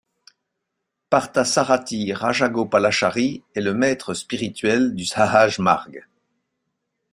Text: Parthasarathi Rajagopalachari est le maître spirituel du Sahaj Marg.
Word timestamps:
Parthasarathi 1.11 2.11
Rajagopalachari 2.13 3.43
est 3.53 3.61
le 3.61 3.75
maître 3.75 4.15
spirituel 4.15 4.95
du 4.95 5.05
Sahaj 5.05 5.59
Marg. 5.59 6.07